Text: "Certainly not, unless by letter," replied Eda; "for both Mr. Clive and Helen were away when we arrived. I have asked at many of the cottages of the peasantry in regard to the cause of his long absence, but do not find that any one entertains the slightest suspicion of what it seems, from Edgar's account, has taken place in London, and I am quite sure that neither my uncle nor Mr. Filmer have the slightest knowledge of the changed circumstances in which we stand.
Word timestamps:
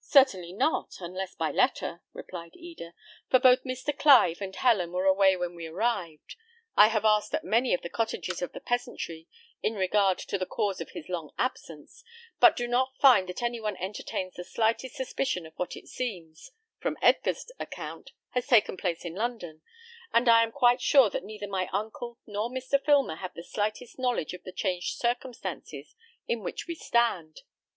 "Certainly 0.00 0.54
not, 0.54 0.96
unless 0.98 1.36
by 1.36 1.52
letter," 1.52 2.02
replied 2.12 2.56
Eda; 2.56 2.94
"for 3.30 3.38
both 3.38 3.62
Mr. 3.62 3.96
Clive 3.96 4.40
and 4.40 4.56
Helen 4.56 4.90
were 4.90 5.04
away 5.04 5.36
when 5.36 5.54
we 5.54 5.66
arrived. 5.68 6.34
I 6.74 6.88
have 6.88 7.04
asked 7.04 7.32
at 7.32 7.44
many 7.44 7.72
of 7.72 7.80
the 7.82 7.88
cottages 7.88 8.42
of 8.42 8.50
the 8.50 8.60
peasantry 8.60 9.28
in 9.62 9.76
regard 9.76 10.18
to 10.18 10.36
the 10.36 10.46
cause 10.46 10.80
of 10.80 10.90
his 10.90 11.08
long 11.08 11.32
absence, 11.38 12.02
but 12.40 12.56
do 12.56 12.66
not 12.66 12.96
find 12.98 13.28
that 13.28 13.40
any 13.40 13.60
one 13.60 13.76
entertains 13.76 14.34
the 14.34 14.42
slightest 14.42 14.96
suspicion 14.96 15.46
of 15.46 15.54
what 15.54 15.76
it 15.76 15.86
seems, 15.86 16.50
from 16.80 16.98
Edgar's 17.00 17.48
account, 17.60 18.10
has 18.30 18.48
taken 18.48 18.76
place 18.76 19.04
in 19.04 19.14
London, 19.14 19.62
and 20.12 20.28
I 20.28 20.42
am 20.42 20.50
quite 20.50 20.80
sure 20.80 21.08
that 21.10 21.22
neither 21.22 21.46
my 21.46 21.68
uncle 21.72 22.18
nor 22.26 22.50
Mr. 22.50 22.84
Filmer 22.84 23.14
have 23.14 23.34
the 23.34 23.44
slightest 23.44 23.96
knowledge 23.96 24.32
of 24.34 24.42
the 24.42 24.50
changed 24.50 24.96
circumstances 24.98 25.94
in 26.26 26.42
which 26.42 26.66
we 26.66 26.74
stand. 26.74 27.42